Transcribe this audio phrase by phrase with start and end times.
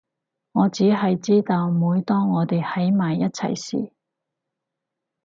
[0.53, 3.93] 我只係知道每當我哋喺埋一齊時